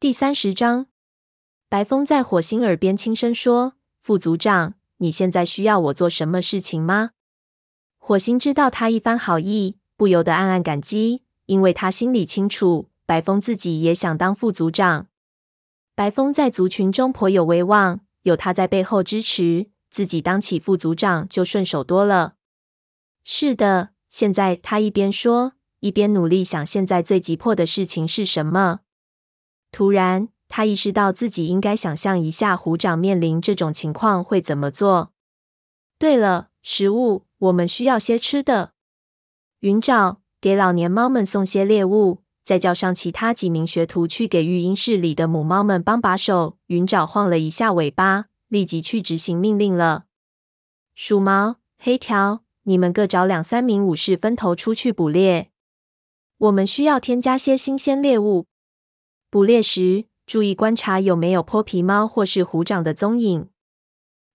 [0.00, 0.86] 第三十章，
[1.68, 7.10] 白风在火星耳边轻声说：“副组长，你现在需要我做什么事情吗？”
[8.00, 15.08] 火星知道他一番好意，不由得暗暗感激，因为他心里清楚，白风自己也想当副组长。
[15.94, 22.36] 白风在族群中颇有威望，有他在背后支持，自己当起副组长就顺手多了。
[23.22, 28.80] 是的，现在他一边说，一边努力想现在最急迫的事情是什么。
[29.72, 35.12] 突然，他意识到自己应该想象一下，虎掌面临这种情况会怎么做。
[35.98, 38.72] 对了，食物，我们需要些吃的。
[39.60, 46.56] 云沼，给老年猫们送些猎物，再叫上其他几名学徒去给育婴室里的母猫们帮把手。
[46.66, 50.06] 云沼晃了一下尾巴，立即去执行命令了。
[50.94, 55.50] 鼠毛、黑条，你们各找两三名武士分头出去捕猎。
[56.38, 58.46] 我们需要添加些新鲜猎物。
[59.30, 63.48] 捕猎时，注意观察有没有泼皮猫或是虎掌的踪影。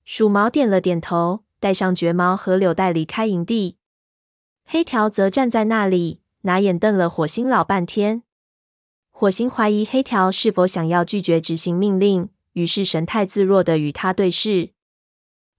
[0.05, 3.77] 鼠毛点了点头，带上绝毛和柳带离开营地。
[4.63, 8.23] 黑条则站在那里，拿眼瞪了火星老半天。
[9.11, 14.71] 火星怀疑黑条是否想要拒绝执行命令，于是神态自若地与他对视。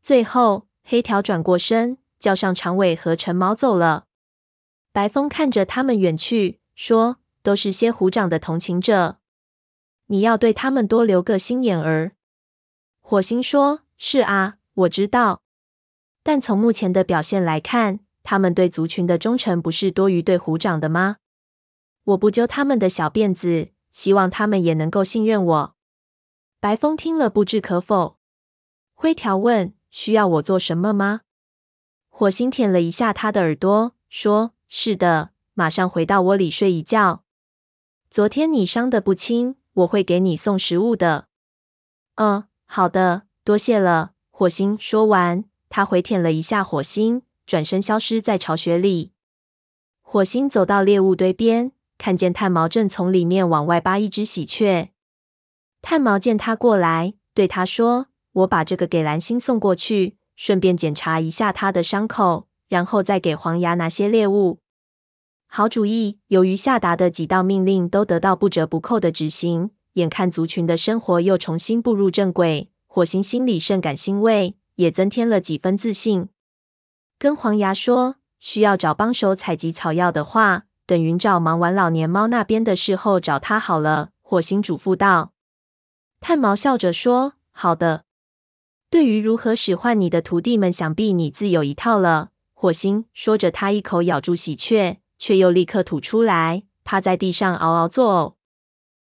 [0.01, 4.07] 最后，黑条转过身，叫上长尾和陈毛走了。
[4.93, 9.19] 白风看着他们远去，说：“都是些虎掌的同情者。”
[10.07, 12.13] 你要对他们多留个心眼儿。
[13.01, 15.43] 火星说：“是啊，我知道。
[16.23, 21.17] 但从目前的表现来看，他们对族群的忠诚不是多于对虎掌的吗？
[22.05, 25.77] 我不揪他们的小辫子，希望他们也能够信任我。”
[26.61, 28.19] 白风听了不置可否。
[28.95, 31.23] 灰条问：“需要我做什么吗？”
[32.09, 37.25] 火星舔了一下他的耳朵，说：“是的，马上回到窝里睡一觉。
[38.11, 41.29] 昨天你伤得不轻。”我会给你送食物的。
[42.17, 44.13] 嗯，好的，多谢了。
[44.31, 49.13] 火星说完，他回舔了一下火星，转身消失在巢穴里。
[50.01, 54.93] 火星走到猎物堆边，看见炭毛正从里面往外扒一只喜鹊。
[55.83, 64.61] 炭毛见他过来，对他说：“我把这个给蓝星送过去，顺便检查一下他的伤口，然后再给黄牙拿些猎物。”
[65.49, 66.19] 好主意！
[66.29, 76.29] 由于下达的几道命令都得到不折不扣的执行，眼看族群的生活又重新步入正轨，火星心里甚感欣慰，也增添了几分自信。
[77.19, 84.11] 跟黄牙说，需要找帮手采集草药的话，等云沼忙完老年猫那边的事后找他好了。
[84.21, 85.33] 火星嘱咐道。
[86.21, 88.05] 炭毛笑着说：“好的。
[88.91, 94.99] 对于如何使唤你的徒弟们，想必你自有一套了。”火星说着，他一口咬住喜鹊。
[95.19, 98.35] 却又立刻吐出来，趴在地上嗷嗷作呕。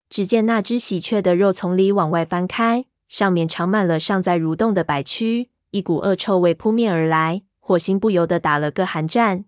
[0.09, 7.43] 只见那只喜鹊的肉从里往外翻开，上面长满了尚在蠕动的白蛆，一股恶臭味扑面而来。
[7.65, 9.45] 火星不由得打了个寒战。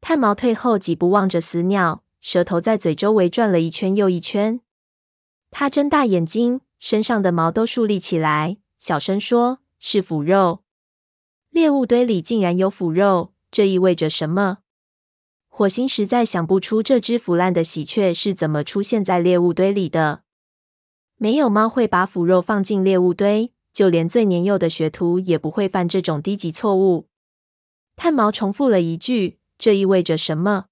[0.00, 4.60] 炭毛退后几步，望着死鸟，舌头在嘴周围转了一圈又一圈。
[5.50, 10.62] 他睁大眼睛，身上的毛都竖立起来，小声说：“是腐肉。
[11.50, 14.58] 猎物堆里竟然有腐肉，这意味着什么？”
[15.56, 20.24] 火星实在想不出这只腐烂的喜鹊是怎么出现在猎物堆里的。
[21.16, 27.06] 没有猫会把腐肉放进猎物堆，就连最年幼的学徒也不会犯这种低级错误。
[27.94, 30.64] 炭毛重复了一句：“这意味着什么？”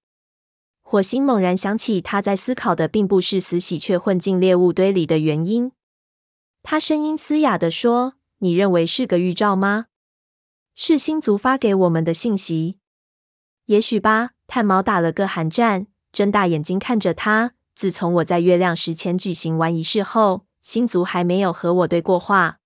[0.82, 5.70] 火星猛然想起，他在思考的并不是死喜鹊混进猎物堆里的原因。
[6.64, 9.86] 他声音嘶哑地说：“你认为是个预兆吗？
[10.74, 12.78] 是星族发给我们的信息？
[13.66, 17.52] 也许吧。”炭毛打了个寒战，睁大眼睛看着他。
[17.74, 22.58] 自从我在月亮石前举行完仪式后，星族还没有和我对过话。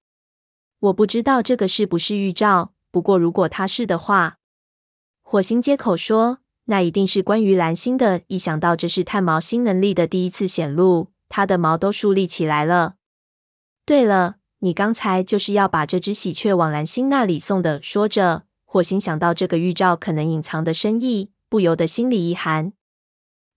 [0.81, 4.39] 我不知道这个是不是预兆，不过如果他是的话，
[5.23, 8.23] 火星接口说，那一定是关于蓝星的。
[8.27, 12.97] 一想到这是炭毛新能力的第一次显露，他的毛都竖立起来了。
[13.85, 17.81] 对了，你刚才就是要把这只喜鹊往蓝星那里送的。
[17.81, 21.31] 说着，火星想到这个预兆可能隐藏的深意。
[21.57, 22.75] 不由得心里一寒，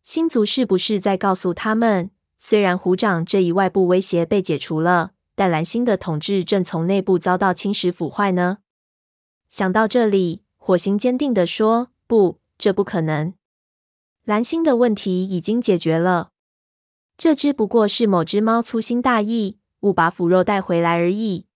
[0.04, 8.60] 星族是不是在告诉他们，虽然虎掌这一外部威胁被解除了，但蓝星的统治正从内部遭到侵蚀腐坏呢？
[9.50, 13.34] 想到这里，火星坚定地说：“不，这不可能。
[14.24, 16.32] 蓝星的问题已经解决了，
[17.18, 21.48] 这只不过是某只猫粗心大意，误把腐肉带回来而已。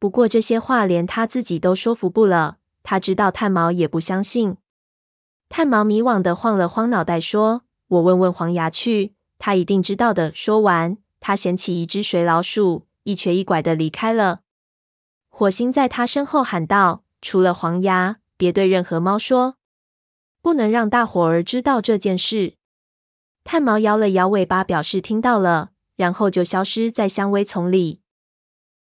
[0.00, 4.56] 不过这些话连他自己都说服不了，他知道炭毛也不相信。”
[5.54, 14.40] 炭毛迷惘地晃了晃脑袋，说：“我问问黄牙去，他一定知道的。”说完，他捡起一只水老鼠，一瘸一拐的离开了。
[15.28, 19.56] 火星在他身后喊道：“除了黄牙，别对任何猫说，
[20.40, 22.54] 不能让大伙儿知道这件事。”
[23.44, 28.00] 炭毛摇了摇尾巴，表示听到了，然后就消失在香薇丛里。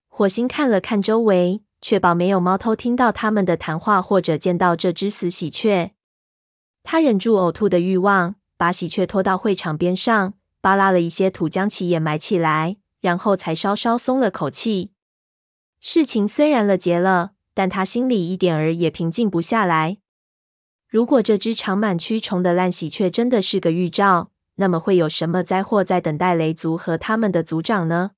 [0.07, 5.91] 火星看了看周围，确保没有猫偷听到他们的谈话，或者见到这只死喜鹊。
[6.83, 14.91] 他忍住呕吐的欲望，把喜鹊拖到会场边上，扒拉了一些土，将其掩埋起来，然后才稍稍松了口气。
[15.79, 19.97] 事情虽然了结了，但他心里一点儿也平静不下来。
[20.87, 28.11] 如果这只长满蛆虫的烂喜鹊真的是个预兆，那么会有什么灾祸在等待雷族和他们的族长呢？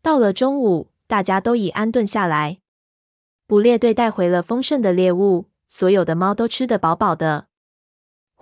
[0.00, 2.58] 到了中午，大家都已安顿下来。
[3.46, 7.48] 捕猎队带回了丰盛的猎物，所有的猫都吃得饱饱的。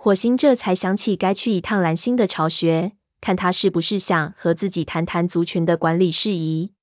[0.03, 6.73] 火星这才想起该去一趟蓝星的巢穴，看他是不是想和自己谈谈族群的管理事宜。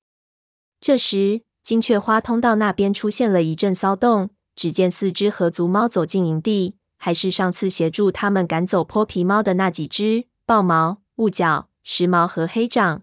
[0.79, 4.29] 这时，金雀花通道那边出现了一阵骚动。
[4.55, 13.01] 只见四只合族猫走进营地，还是上次协助他们赶走泼皮猫的那几只：豹毛、雾角、时毛和黑掌。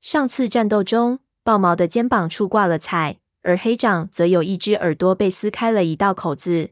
[0.00, 6.70] 上次战斗中，豹毛的肩膀处挂了彩，而黑掌则有一只耳朵被撕开了一道口子。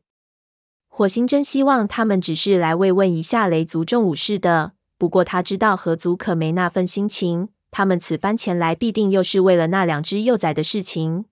[0.99, 7.51] 火星真希望他们只是来慰问一下雷族众武士的，不过他知道河族可没那份心情。
[7.71, 11.27] 他们此番前来，必定又是为了那两只幼崽的事情。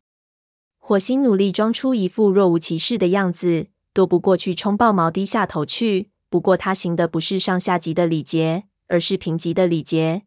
[0.78, 6.11] 火星努力装出一副若无其事的样子，躲不过去冲豹毛低下头去。
[6.28, 10.25] 不过他行的不是上下级的礼节，而是平级的礼节。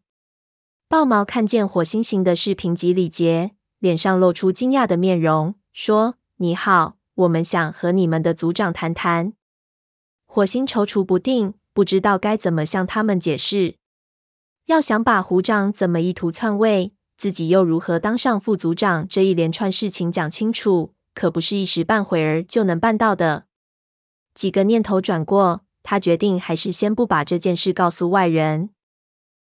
[0.88, 9.32] 豹毛看见火星行的是平级礼节，脸上露出惊讶的面容，说：“你好，我们想和你们的族长谈谈。”
[10.26, 13.76] 火星踌躇不定，不知道该怎么向他们解释。
[14.66, 23.46] 要想把虎掌怎么意图篡位，自己又如何当上副族长，这一连串事情讲清楚，可不是一时半会儿就能办到的。
[24.34, 28.70] 几个念头转过，他决定还是先不把这件事告诉外人。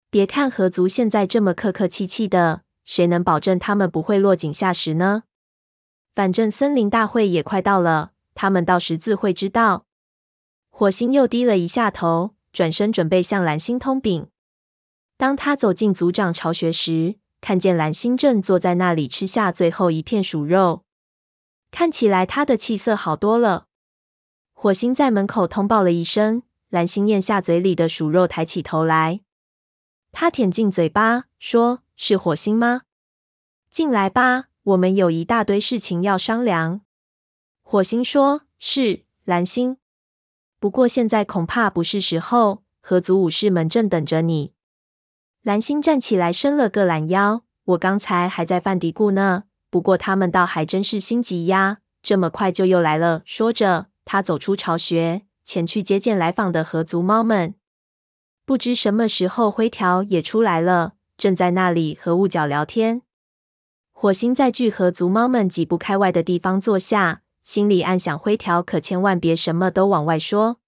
[0.09, 5.23] 别看河族现在这么客客气气的，谁能保证他们不会落井下石呢？
[6.17, 9.85] 反正森林大会也快到了，他们到时自会知道。
[10.71, 14.27] 火星又低了一下头，转身准备向蓝星通禀。
[15.15, 20.81] 当他走进族长巢穴时，看见蓝星正坐在那里吃下最后一片鼠肉，
[21.69, 23.67] 看起来他的气色好多了。
[24.53, 29.21] 火星在门口通报了一声，蓝星咽下嘴里的鼠肉，抬起头来，
[30.11, 32.81] 他舔进嘴巴，说：“是火星吗？
[33.69, 36.81] 进来吧，我们有一大堆事情要商量。”
[37.63, 39.77] 火星说：“是，蓝星。
[40.59, 44.53] 不过现在恐怕不是时候，合族武士们正等着你。”
[45.43, 47.43] 蓝星站起来，伸了个懒腰。
[47.63, 53.21] 我刚才还在犯嘀咕呢，不过他们倒还真是心急呀，这么快就又来了。
[53.25, 57.55] 说着，他走出巢穴，前去接见来访的合族猫们。
[58.45, 63.03] 不知什么时候，灰条也出来了，正在那里和雾角聊天。
[63.99, 70.59] 火星在距河族猫们几步开外的地方坐下，心里暗想：灰条可千万别什么都往外说。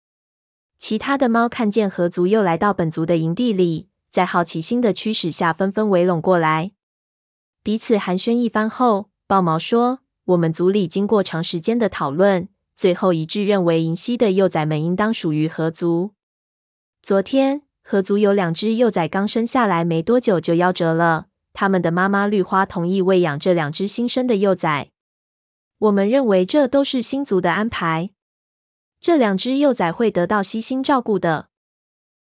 [0.80, 3.88] 其他的猫看见河族又来到本族的营地里。
[4.10, 6.72] 在好奇心的驱使下，纷纷围拢过来，
[7.62, 16.16] 彼此寒暄一番后，豹毛说：“我们族里经过长时间的讨论，最后一致认为，银溪的幼崽们应当属于河族。
[17.04, 21.28] 昨天，河族有两只幼崽刚生下来没多久就夭折了，
[21.60, 24.92] 他们的妈妈绿花同意喂养这两只新生的幼崽。
[25.80, 28.12] 我们认为这都是星族的安排，
[29.02, 31.50] 这两只幼崽会得到悉心照顾的。”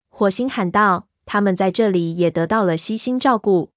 [0.07, 1.07] 火星喊道。
[1.25, 3.71] 他们在这里也得到了悉心照顾。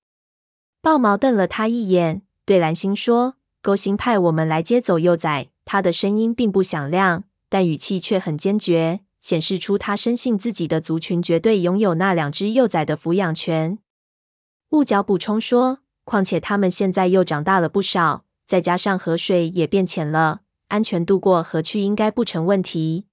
[0.82, 13.78] 豹毛瞪了他一眼，对蓝星说：“勾心派我们来接走幼崽。”他的声音并不响亮，但语气却很坚决，显示出他深信自己的族群绝对拥有那两只幼崽的抚养权。
[14.70, 23.06] 雾角补充说：“况且他们现在又长大了不少，再加上河水也变浅了，安全渡过河去应该不成问题。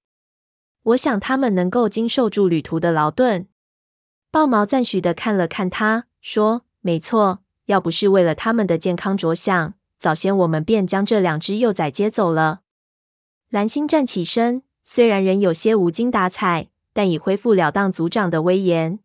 [0.83, 3.48] 我想他们能够经受住旅途的劳顿。”
[4.31, 12.62] 豹毛赞许的看了看他，说：“没错，要不是为了他们的健康着想，早先我们便将这两只幼崽接走了。”
[13.51, 18.98] 蓝星站起身，虽然仍有些无精打采，但已恢复了当族长的威严。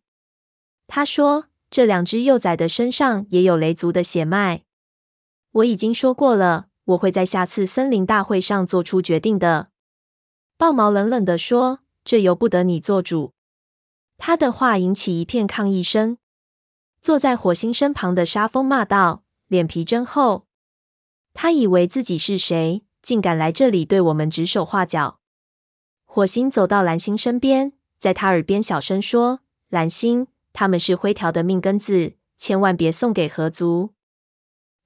[0.87, 4.63] 他说：“这两只幼崽的身上也有雷族的血脉。
[5.51, 9.69] 我已经说过了，我会在下次森林大会上做出决定的。”
[10.57, 13.33] 豹毛冷冷的说：“这由不得你做主。”
[14.17, 16.17] 他的话引起一片抗议声。
[17.01, 20.45] 坐在火星身旁的沙风骂道：“脸皮真厚！
[21.33, 25.19] 他以为自己是谁，竟敢来这里对我们指手画脚。”
[26.03, 30.27] 火星走到蓝星身边，在他耳边小声说：“蓝星，
[30.59, 33.93] 他们是灰条的命根子，千万别送给河族。”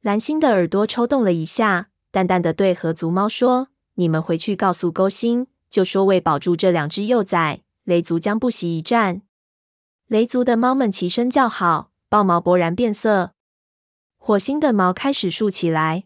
[0.01, 9.23] 蓝星的耳朵抽动了一下，淡淡的对河族猫说：“你们回去告诉勾星，就说为保住这两只幼崽，雷族将不惜一战。”
[10.05, 11.89] 雷族的猫们齐声叫好。
[12.07, 13.33] 豹毛勃然变色，
[14.19, 16.03] 火星的毛开始竖起来。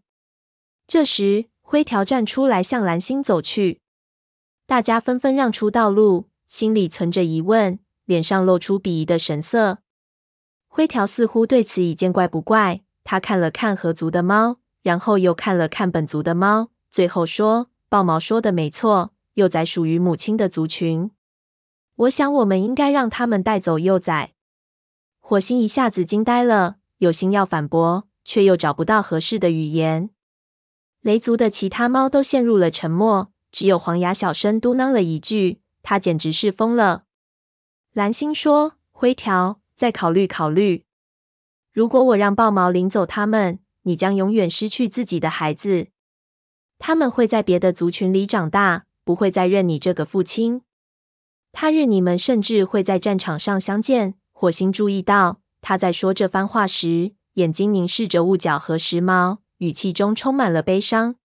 [0.88, 3.82] 这时，灰条站出来向蓝星走去，
[4.66, 9.80] 大家纷纷让出道路，心里存着疑问，脸上露出鄙夷的神色。
[10.68, 21.12] 灰条似乎对此已见怪不怪，他看了看河族的猫，然后又看了看本族的猫，最后说：“豹毛说的没错，幼崽属于母亲的族群，
[21.96, 24.34] 我想我们应该让他们带走幼崽。”
[25.20, 30.12] 火星一下子惊呆了，有心要反驳，却又找不到合适的语言。
[31.02, 37.06] 雷族的其他猫都陷入了沉默，只有黄牙小声嘟囔了一句：“他简直是疯了。”
[37.98, 40.86] 蓝星说：“灰条，再考虑考虑。
[41.74, 45.88] 如果我让豹毛领走他们，你将永远失去自己的孩子。
[46.78, 50.62] 他们会在别的族群里长大，不会再认你这个父亲。
[51.52, 61.16] 他日你们甚至会在战场上相见。”火星注意到，他在说这番话时，眼睛凝视着雾角和时髦，语气中充满了悲伤。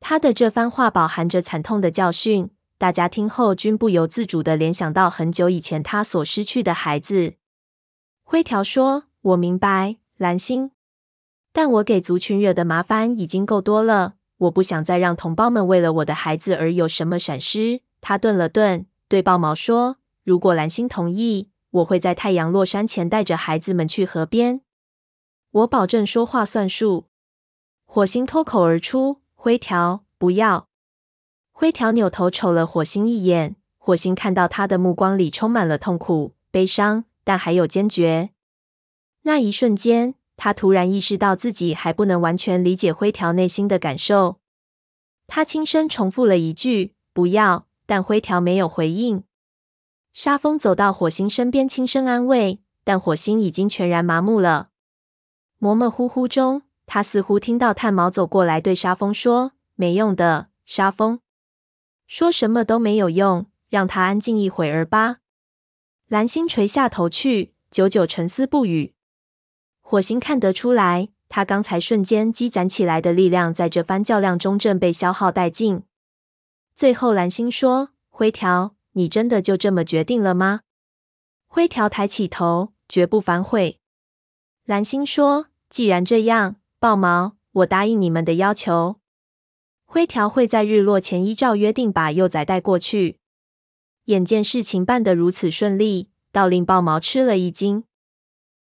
[0.00, 2.48] 他的这番话饱含着惨痛的教训，
[2.82, 7.34] 大家听后均不由自主地联想到很久以前他所失去的孩子。
[8.24, 10.72] 灰条说：“我明白，蓝星，
[11.52, 24.62] 但我给族群惹的麻烦已经够多了，我不想再让同胞们为了我的孩子而有什么闪失。”他顿了顿，对豹毛说：“如果蓝星同意。”我会在太阳落山前带着孩子们去河边。
[25.52, 27.06] 我保证说话算数。
[27.84, 30.66] 火星脱口而出：“灰条，不要！”
[31.52, 33.54] 灰条扭头瞅了火星一眼。
[33.78, 38.30] 火星看到他的目光里充满了痛苦、悲伤，但还有坚决。
[39.22, 44.38] 那一瞬间，他突然意识到自己还不能完全理解灰条内心的感受。
[45.26, 49.24] 他轻声重复了一句：“不要。”但灰条没有回应。
[50.12, 54.70] 沙风走到火星身边，轻声安慰，但火星已经全然麻木了。
[55.58, 61.20] 模模糊糊中，他似乎听到炭毛走过来，对沙风说：“没用的，沙风，
[62.14, 65.20] 说什么都没有用，让他安静一会儿吧。”
[66.08, 68.92] 蓝星垂下头去，久久沉思不语。
[69.80, 75.84] 火星看得出来，他刚才瞬间积攒起来的力量，在这番较量中正被消耗殆尽。
[76.74, 80.60] 最后，蓝星说：“灰条。”你真的就这么决定了吗？
[81.46, 83.80] 灰条抬起头，绝不反悔。
[84.66, 88.96] 蓝星说：“既然这样，豹毛，我答应你们的要求。
[89.92, 93.18] 灰条会在日落前依照约定把幼崽带过去。”
[94.06, 97.84] 眼见事情办得如此顺利，倒令豹毛吃了一惊。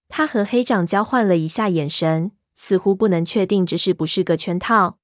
[0.07, 5.00] 他和黑长交换了一下眼神，似乎不能确定这是不是个圈套。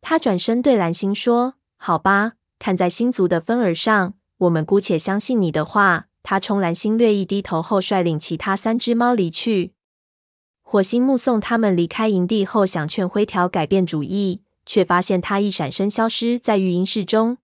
[0.00, 6.06] 他转身对蓝星说：“好吧，看在星族的分儿上。”我们姑且相信你的话。
[6.22, 9.74] 他冲蓝星略一低头后，率领其他三只猫离去。
[10.62, 17.38] 火星目送他们离开营地后，想劝灰条改变主意，却发现他一闪身消失在育婴室中。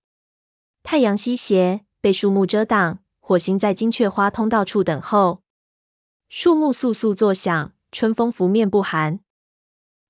[0.83, 3.01] 太阳西斜，被树木遮挡。
[3.21, 5.43] 火星在金雀花通道处等候。
[6.31, 9.21] 树木簌簌作响，春风拂面不寒。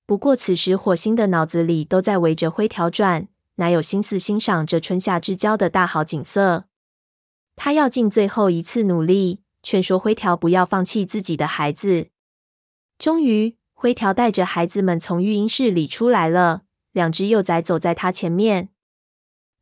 [0.05, 6.65] 不过此时火星的脑子里都在围着灰条转，哪有心思欣赏这春夏之交的大好景色？
[7.57, 12.07] 他要尽最后一次努力，劝说灰条不要放弃自己的孩子。
[12.97, 16.63] 终于，灰条带着孩子们从育婴室里出来了，
[16.99, 18.67] 两只幼崽走在他前面。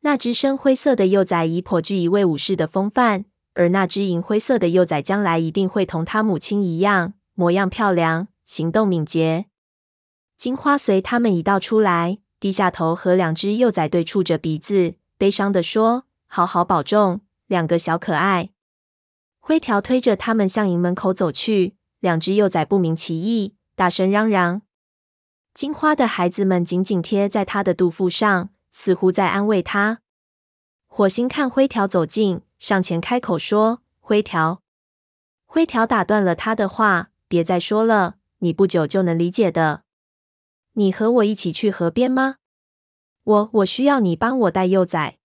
[0.00, 9.44] 那只深灰色的幼崽已颇具一位武士的风范，而那只银灰色的幼崽将来一定会同他母亲一样，模样漂亮，行动敏捷。
[10.36, 18.50] 金花随他们一道出来，低下头和两只幼崽对触着鼻子，悲伤地说：“好好保重。”两个小可爱，
[19.38, 21.76] 灰条推着他们向营门口走去。
[22.00, 24.62] 两只幼崽不明其意，大声嚷嚷。
[25.58, 29.98] 金花的孩子们紧紧贴在他的肚腹上，似乎在安慰他。
[30.86, 34.62] 火星看灰条走近，上前开口说：“灰条。”
[35.46, 39.82] 灰条打断了他的话：“别再说了，你不久就能理解的。
[40.74, 42.36] 你和我一起去河边吗？
[43.24, 45.18] 我我需要你帮我带幼崽。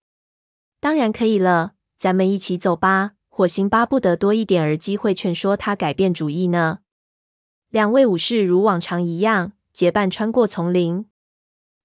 [0.80, 3.12] 当然可以了。”咱们一起走吧。
[3.30, 6.80] 火星巴不得多一点儿机会劝说他改变主意呢。
[7.70, 11.06] 两位武士如往常一样结伴穿过丛林，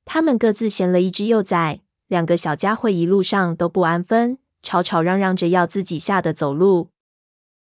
[0.04, 1.80] 他们各自衔了一只幼崽。
[2.06, 6.90] 两个小家伙一路上都不安分，吵吵嚷嚷着要自己下地走路。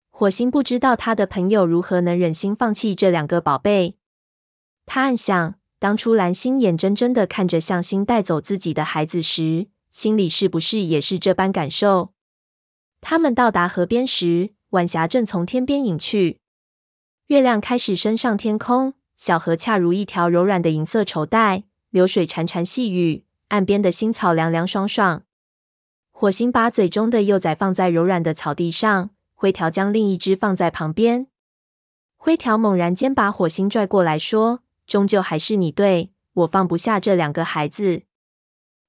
[0.10, 3.98] 火星不知道他的朋友如何能忍心放弃这两个宝贝。
[4.86, 12.14] 他暗想，当初蓝星眼睁睁的看着向星带走自己的孩子时，心里是不是也是这般感受？
[13.00, 16.40] 他们到达河边时，晚霞正从天边隐去，
[17.28, 18.94] 月亮开始升上天空。
[19.20, 25.24] 小河恰如一条柔软的银色绸带，流水潺潺细语，岸边的青草凉凉爽爽。
[26.10, 31.28] 火星把嘴中的幼崽放在柔软的草地上，灰条将另一只放在旁边。
[32.16, 38.04] 灰条猛然间把火星拽过来说：“终究还是你对，我放不下这两个孩子。”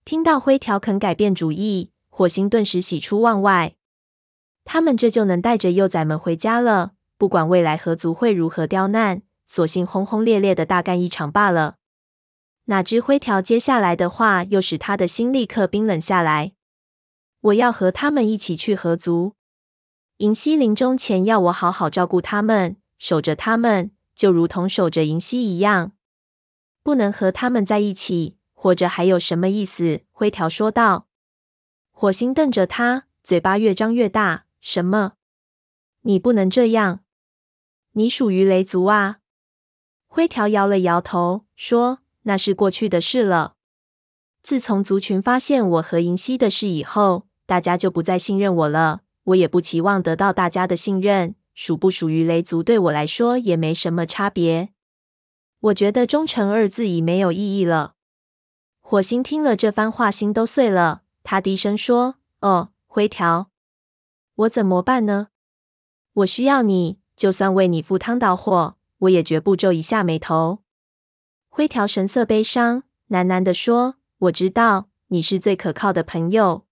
[0.06, 3.74] 听到灰条肯改变主意，火星顿时喜出望外。
[4.64, 9.22] 他们这就能带着幼崽们回家了，不管未来河族会如何刁难。
[9.52, 11.74] 索性轰轰烈烈的大干一场罢了。
[12.66, 16.52] 哪知灰条接下来的话又使他的心立刻冰冷下来。
[17.40, 19.34] 我要和他们一起去合族。
[20.18, 25.94] 银溪临终前要我好好照顾他们，守着他们，就如同守着银溪一样。
[26.84, 30.02] 不能和他们在一起，活着还有什么意思？
[30.12, 31.08] 灰条说道。
[31.90, 34.46] 火星瞪着他，嘴巴越张越大。
[34.60, 35.14] 什么？
[36.02, 37.00] 你不能这样。
[37.94, 39.16] 你属于雷族啊。
[40.12, 43.54] 灰条摇了摇头，说：“那是过去的事了。
[44.42, 49.02] 自从族群发现我和银溪的事以后，大家就不再信任我了。
[49.22, 51.36] 我也不期望得到大家的信任。
[51.54, 54.70] 属不属于雷族对我来说也没什么差别。
[55.60, 57.94] 我觉得‘忠诚’二字已没有意义了。”
[58.82, 61.02] 火星听了这番话，心都碎了。
[61.22, 63.50] 他低声说：“哦，灰条，
[64.34, 65.28] 我怎么办呢？
[66.14, 70.62] 我需要你，就算为你赴汤蹈火。”我也绝不皱一下眉头。
[71.48, 76.66] 灰条神色悲伤，喃喃地说：“我知道你是最可靠的朋友，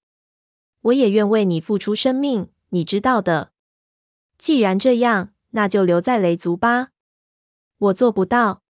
[0.82, 3.52] 我也愿为你付出生命，你知道的。
[4.38, 6.90] 既然这样，那就留在雷族吧。
[7.78, 8.62] 我做不到，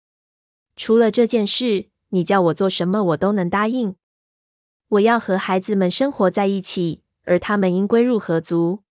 [0.77, 3.97] 除了这件事，你叫我做什么，我都能答应。
[4.89, 8.85] 我要和孩子们生活在一起，而他们应归入何族。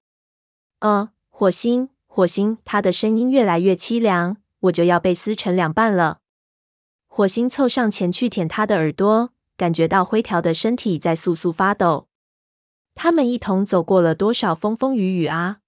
[0.79, 6.19] 呃，火星，火星，他的声音越来越凄凉。”我就要被撕成两半了。
[7.07, 12.07] 火星凑上前去舔他的耳朵，感觉到灰条的身体在簌簌发抖。
[12.93, 15.59] 他们一同走过了多少风风雨雨啊！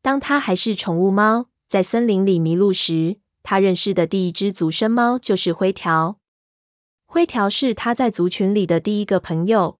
[0.00, 6.18] 当他还是宠物猫，在森林里迷路时，他认识的第一只族生猫就是灰条。
[7.06, 9.78] 灰条是他在族群里的第一个朋友。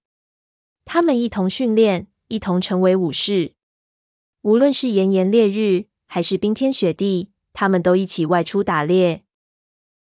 [0.85, 3.53] 他们一同训练，一同成为武士。
[4.41, 7.29] 无论是炎炎烈日，还是冰天雪地。
[7.53, 9.23] 他们都一起外出打猎，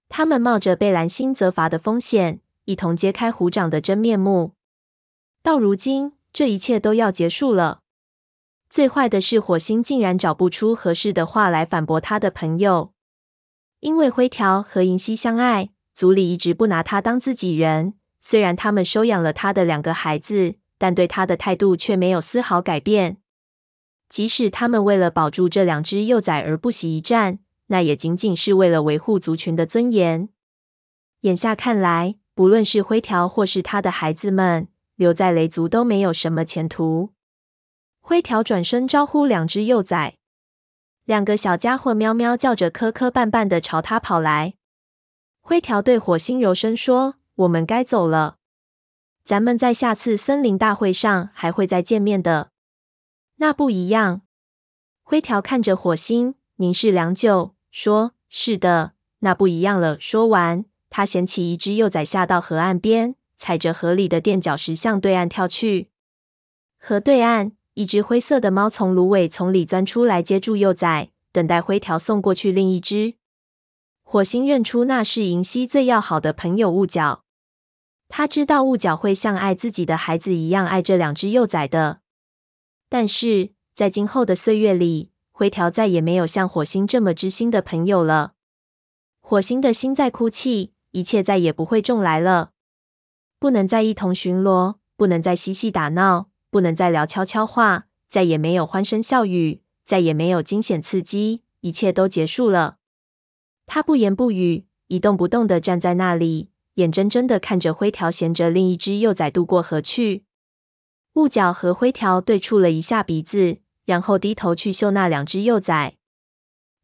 [0.09, 4.52] 他们冒着被蓝星责罚的风险，一同揭开虎掌的真面目。
[5.42, 7.80] 到如今，这一切都要结束了。
[8.68, 12.92] 最坏的是，火星竟然找不出合适的话来反驳他的朋友。
[13.80, 17.94] 因为灰条和银溪相爱，族里一直不拿他当自己人。
[18.20, 23.18] 虽然他们收养了他的两个孩子，但对他的态度却没有丝毫改变。
[24.09, 27.40] 即使他们为了保住这两只幼崽而不惜一战。
[27.69, 30.29] 那也仅仅是为了维护族群的尊严。
[31.21, 37.14] 眼下看来，不论是灰条或是他的孩子们，留在雷族都没有什么前途。
[38.03, 40.19] 灰条转身招呼两只幼崽，
[41.05, 44.55] 两个小家伙喵喵叫着，磕磕绊绊的朝他跑来。
[45.40, 48.37] 灰条对火星柔声说：“我们该走了，
[49.25, 52.51] 咱们在下次森林大会上还会再见面的。”
[53.44, 54.22] 那不一样。
[55.02, 57.54] 灰条看着火星，凝视良久。
[57.70, 65.90] 说：“是的，那不一样了。”说完，他捡起一只幼崽下到河岸边，踩着河里的垫脚石向对岸跳去。
[66.78, 73.16] 河对岸，一只灰色的猫从芦苇丛里钻出来，接住幼崽，等待灰条送过去另一只。
[74.02, 77.24] 火星认出那是银溪最要好的朋友雾角，
[78.09, 82.00] 他知道雾角会像爱自己的孩子一样爱这两只幼崽的。
[82.94, 88.35] 但是在今后的岁月里，灰条再也没有像火星这么知心的朋友了。
[89.20, 92.52] 火星的心在哭泣，一切再也不会重来了。
[93.40, 102.76] 不能再一同巡逻，不能再嬉戏打闹，不能再聊悄悄话，再也没有欢声笑语，再也没有惊险刺激，一切都结束了。
[103.66, 110.23] 他不言不语，一动不动地站在那里，眼睁睁地看着灰条衔着另一只幼崽渡过河去。
[111.14, 113.59] 雾角和灰条对触了一下鼻子。
[113.85, 115.96] 然后低头去嗅那两只幼崽，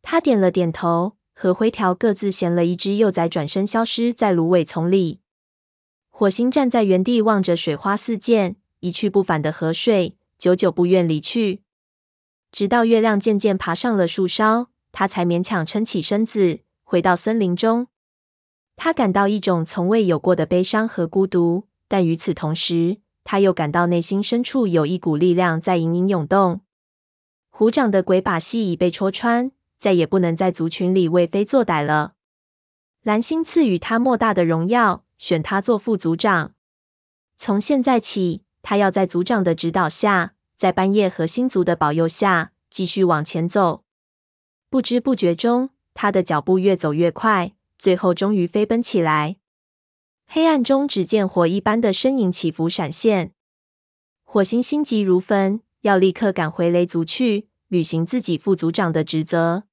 [0.02, 5.20] 他点了点头，和灰条各自衔了一只幼崽，转身消失在芦苇丛里。
[6.10, 11.62] 火星站在原地，望着水花四溅、一去不返的河水，久久不愿离去。
[12.52, 17.86] 直到月亮渐渐爬上了树梢，他才勉强撑起身子，回到森林中。
[18.76, 22.98] 他感到一种从未有过的悲伤和孤独，但与此同时，
[23.30, 26.62] 他又感到内心深处有一股力量在隐隐涌动。
[27.48, 32.14] 虎掌的鬼把戏已被戳穿，再也不能在族群里为非作歹了。
[33.04, 35.04] 蓝星赐予他莫大的荣耀。
[35.16, 36.54] 选他做副族长。
[37.36, 43.84] 从现在起，他要在族长的指导下，在斑叶和星族的保佑下，继续往前走。
[44.68, 49.36] 不知不觉中，他的脚步越走越快，最后终于飞奔起来。
[50.32, 53.32] 黑暗中，只见火一般的身影起伏闪现。
[54.22, 59.64] 火星心急如焚，要立刻赶回雷族去，履行自己副族长的职责。